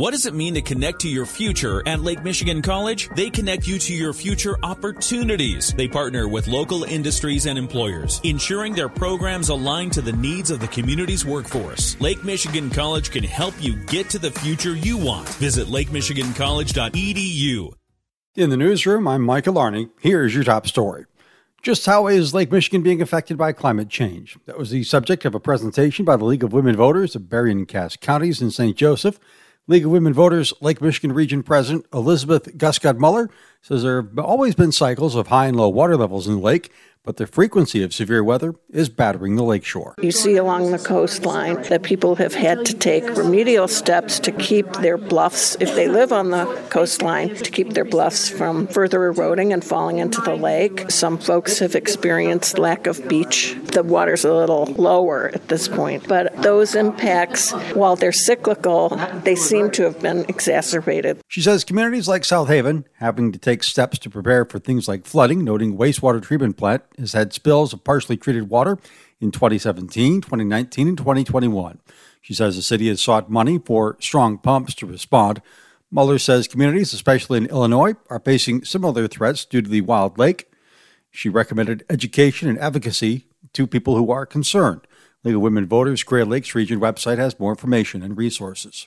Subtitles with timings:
[0.00, 3.10] What does it mean to connect to your future at Lake Michigan College?
[3.16, 5.74] They connect you to your future opportunities.
[5.74, 10.60] They partner with local industries and employers, ensuring their programs align to the needs of
[10.60, 12.00] the community's workforce.
[12.00, 15.28] Lake Michigan College can help you get to the future you want.
[15.34, 17.74] Visit lakemichigancollege.edu.
[18.36, 19.90] In the newsroom, I'm Michael Arney.
[20.00, 21.04] Here's your top story.
[21.60, 24.38] Just how is Lake Michigan being affected by climate change?
[24.46, 27.58] That was the subject of a presentation by the League of Women Voters of Berrien
[27.58, 28.74] and Cass counties in St.
[28.74, 29.20] Joseph.
[29.70, 33.30] League of Women Voters Lake Michigan Region President Elizabeth Guscott Muller
[33.62, 36.70] says there have always been cycles of high and low water levels in the lake,
[37.02, 39.94] but the frequency of severe weather is battering the lakeshore.
[40.02, 44.70] You see along the coastline that people have had to take remedial steps to keep
[44.74, 49.50] their bluffs, if they live on the coastline, to keep their bluffs from further eroding
[49.54, 50.90] and falling into the lake.
[50.90, 53.56] Some folks have experienced lack of beach.
[53.72, 58.90] The water's a little lower at this point, but those impacts, while they're cyclical,
[59.24, 61.22] they seem to have been exacerbated.
[61.28, 65.06] She says communities like South Haven having to take steps to prepare for things like
[65.06, 68.78] flooding, noting wastewater treatment plant has had spills of partially treated water
[69.20, 71.80] in 2017, 2019, and 2021.
[72.20, 75.42] She says the city has sought money for strong pumps to respond.
[75.90, 80.50] Muller says communities, especially in Illinois, are facing similar threats due to the wild lake.
[81.10, 84.86] She recommended education and advocacy to people who are concerned.
[85.24, 88.86] League of Women Voters Great Lakes Region website has more information and resources.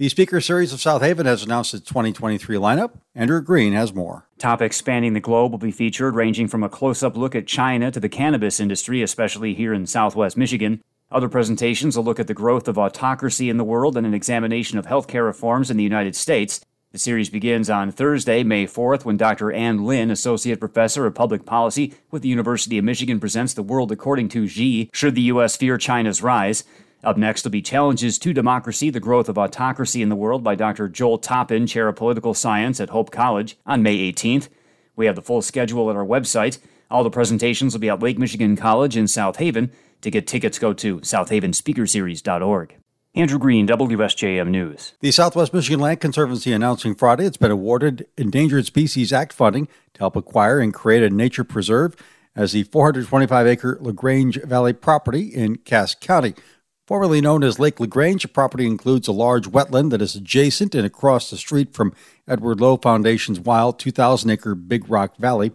[0.00, 2.92] The Speaker Series of South Haven has announced its 2023 lineup.
[3.14, 4.26] Andrew Green has more.
[4.38, 7.90] Topics spanning the globe will be featured, ranging from a close up look at China
[7.90, 10.80] to the cannabis industry, especially here in southwest Michigan.
[11.12, 14.78] Other presentations will look at the growth of autocracy in the world and an examination
[14.78, 16.64] of healthcare reforms in the United States.
[16.92, 19.52] The series begins on Thursday, May 4th, when Dr.
[19.52, 23.92] Ann Lin, Associate Professor of Public Policy with the University of Michigan, presents The World
[23.92, 25.58] According to Xi Should the U.S.
[25.58, 26.64] Fear China's Rise?
[27.02, 30.54] Up next will be Challenges to Democracy The Growth of Autocracy in the World by
[30.54, 30.86] Dr.
[30.86, 34.48] Joel Toppen, Chair of Political Science at Hope College, on May 18th.
[34.96, 36.58] We have the full schedule at our website.
[36.90, 39.70] All the presentations will be at Lake Michigan College in South Haven.
[40.02, 42.76] To get tickets, go to southhavenspeakerseries.org.
[43.14, 44.92] Andrew Green, WSJM News.
[45.00, 50.00] The Southwest Michigan Land Conservancy announcing Friday it's been awarded Endangered Species Act funding to
[50.00, 51.96] help acquire and create a nature preserve
[52.36, 56.34] as the 425 acre LaGrange Valley property in Cass County
[56.90, 60.84] Formerly known as Lake LaGrange, the property includes a large wetland that is adjacent and
[60.84, 61.94] across the street from
[62.26, 65.52] Edward Lowe Foundation's wild 2,000 acre Big Rock Valley.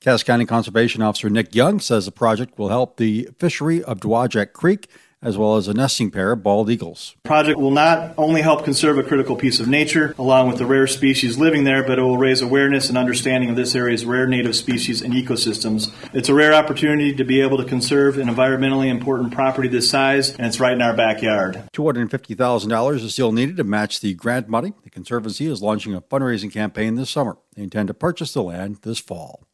[0.00, 4.54] Cass County Conservation Officer Nick Young says the project will help the fishery of Dowagiac
[4.54, 4.88] Creek
[5.20, 7.16] as well as a nesting pair of bald eagles.
[7.24, 10.66] The project will not only help conserve a critical piece of nature along with the
[10.66, 14.26] rare species living there, but it will raise awareness and understanding of this area's rare
[14.26, 15.92] native species and ecosystems.
[16.14, 20.30] It's a rare opportunity to be able to conserve an environmentally important property this size,
[20.36, 21.62] and it's right in our backyard.
[21.72, 24.72] $250,000 is still needed to match the grant money.
[24.84, 27.38] The Conservancy is launching a fundraising campaign this summer.
[27.54, 29.47] They intend to purchase the land this fall.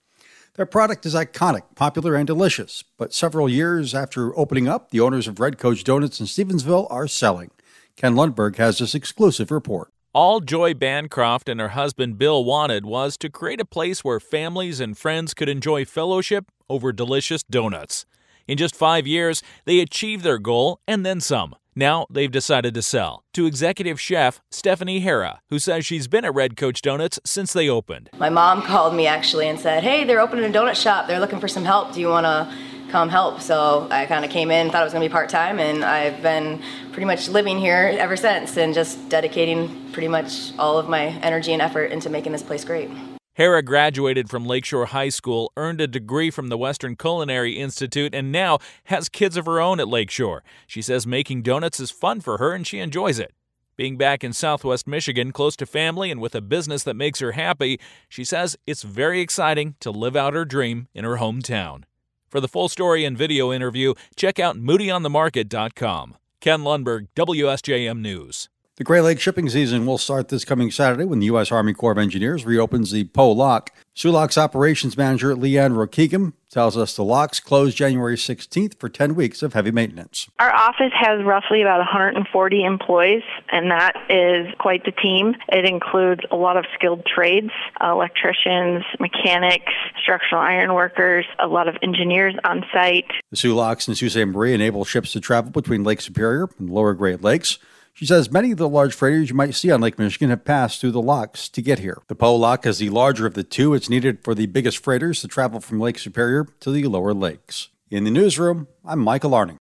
[0.57, 5.27] Their product is iconic, popular, and delicious, but several years after opening up, the owners
[5.27, 7.51] of Red Coach Donuts in Stevensville are selling.
[7.97, 9.89] Ken Lundberg has this exclusive report.
[10.13, 14.79] All Joy Bancroft and her husband Bill wanted was to create a place where families
[14.79, 18.07] and friends could enjoy fellowship over delicious donuts.
[18.47, 21.57] In just five years, they achieved their goal and then some.
[21.77, 26.35] Now they've decided to sell to executive chef Stephanie Hera, who says she's been at
[26.35, 28.11] Red Coach Donuts since they opened.
[28.17, 31.07] My mom called me actually and said, Hey, they're opening a donut shop.
[31.07, 31.93] They're looking for some help.
[31.93, 32.55] Do you want to
[32.91, 33.41] come help?
[33.41, 35.85] So I kind of came in, thought it was going to be part time, and
[35.85, 36.62] I've been
[36.93, 41.53] pretty much living here ever since and just dedicating pretty much all of my energy
[41.53, 42.91] and effort into making this place great.
[43.34, 48.31] Hera graduated from Lakeshore High School, earned a degree from the Western Culinary Institute, and
[48.31, 50.45] now has kids of her own at Lakeshore.
[50.69, 53.33] She says making donuts is fun for her and she enjoys it.
[53.77, 57.33] Being back in southwest Michigan, close to family and with a business that makes her
[57.33, 61.83] happy, she says it's very exciting to live out her dream in her hometown.
[62.28, 66.17] For the full story and video interview, check out moodyonthemarket.com.
[66.41, 68.49] Ken Lundberg, WSJM News.
[68.77, 71.53] The Great Lakes shipping season will start this coming Saturday when the U.S.
[71.53, 73.71] Army Corps of Engineers reopens the Poe Lock.
[73.94, 79.15] Soo Lock's operations manager, Leanne Rokigam, tells us the locks close January 16th for 10
[79.15, 80.29] weeks of heavy maintenance.
[80.41, 83.23] Our office has roughly about 140 employees,
[83.53, 85.37] and that is quite the team.
[85.50, 89.73] It includes a lot of skilled trades, electricians, mechanics,
[90.03, 93.06] structural iron workers, a lot of engineers on site.
[93.31, 94.26] The Soo Locks and Sault Ste.
[94.26, 97.61] Marie enable ships to travel between Lake Superior and Lower Great Lakes.
[97.94, 100.81] She says many of the large freighters you might see on Lake Michigan have passed
[100.81, 102.02] through the locks to get here.
[102.08, 103.73] The Poe lock is the larger of the two.
[103.73, 107.69] It's needed for the biggest freighters to travel from Lake Superior to the lower lakes.
[107.93, 109.58] In the newsroom, I'm Michael Arning.